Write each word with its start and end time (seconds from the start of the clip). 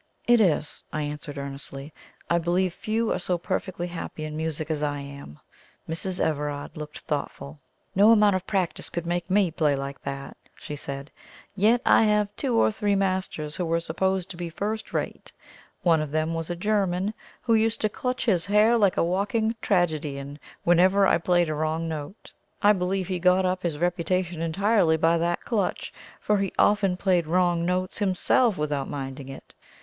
"It 0.25 0.41
is," 0.41 0.83
I 0.91 1.03
answered 1.03 1.37
earnestly. 1.37 1.93
"I 2.27 2.39
believe 2.39 2.73
few 2.73 3.11
are 3.11 3.19
so 3.19 3.37
perfectly 3.37 3.85
happy 3.85 4.23
in 4.25 4.35
music 4.35 4.71
as 4.71 4.81
I 4.81 4.99
am." 4.99 5.37
Mrs. 5.87 6.19
Everard 6.19 6.75
looked 6.75 7.01
thoughtful. 7.01 7.59
"No 7.93 8.09
amount 8.09 8.35
of 8.35 8.47
practice 8.47 8.89
could 8.89 9.05
make 9.05 9.29
ME 9.29 9.51
play 9.51 9.75
like 9.75 10.01
that," 10.01 10.37
she 10.55 10.75
said; 10.75 11.11
"yet 11.55 11.83
I 11.85 12.01
have 12.05 12.29
had 12.29 12.37
two 12.37 12.55
or 12.59 12.71
three 12.71 12.95
masters 12.95 13.55
who 13.57 13.63
were 13.63 13.79
supposed 13.79 14.31
to 14.31 14.37
be 14.37 14.49
first 14.49 14.91
rate. 14.91 15.31
One 15.83 16.01
of 16.01 16.11
them 16.11 16.33
was 16.33 16.49
a 16.49 16.55
German, 16.55 17.13
who 17.43 17.53
used 17.53 17.79
to 17.81 17.87
clutch 17.87 18.25
his 18.25 18.47
hair 18.47 18.77
like 18.79 18.97
a 18.97 19.03
walking 19.03 19.55
tragedian 19.61 20.39
whenever 20.63 21.05
I 21.05 21.19
played 21.19 21.47
a 21.47 21.53
wrong 21.53 21.87
note. 21.87 22.33
I 22.63 22.73
believe 22.73 23.07
he 23.07 23.19
got 23.19 23.45
up 23.45 23.61
his 23.61 23.77
reputation 23.77 24.41
entirely 24.41 24.97
by 24.97 25.19
that 25.19 25.45
clutch, 25.45 25.93
for 26.19 26.39
he 26.39 26.51
often 26.57 26.97
played 26.97 27.27
wrong 27.27 27.67
notes 27.67 27.99
himself 27.99 28.57
without 28.57 28.89
minding 28.89 29.29
it. 29.29 29.53